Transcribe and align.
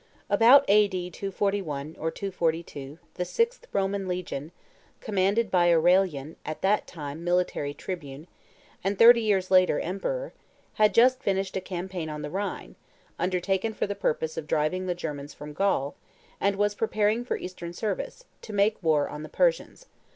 About 0.31 0.65
A.D. 0.67 1.11
241 1.11 1.91
or 1.99 2.09
242 2.09 2.97
the 3.13 3.23
sixth 3.23 3.67
Roman 3.71 4.07
legion, 4.07 4.51
commanded 4.99 5.51
by 5.51 5.71
Aurelian, 5.71 6.37
at 6.43 6.63
that 6.63 6.87
time 6.87 7.23
military 7.23 7.71
tribune, 7.75 8.25
and 8.83 8.97
thirty 8.97 9.21
years 9.21 9.51
later, 9.51 9.79
emperor, 9.79 10.33
had 10.81 10.95
just 10.95 11.21
finished 11.21 11.55
a 11.55 11.61
campaign 11.61 12.09
on 12.09 12.23
the 12.23 12.31
Rhine, 12.31 12.73
undertaken 13.19 13.75
for 13.75 13.85
the 13.85 13.93
purpose 13.93 14.37
of 14.37 14.47
driving 14.47 14.87
the 14.87 14.95
Germans 14.95 15.35
from 15.35 15.53
Gaul, 15.53 15.93
and 16.39 16.55
was 16.55 16.73
preparing 16.73 17.23
for 17.23 17.37
Eastern 17.37 17.71
service, 17.71 18.25
to 18.41 18.53
make 18.53 18.81
war 18.81 19.07
on 19.07 19.21
the 19.21 19.29
Persians. 19.29 19.85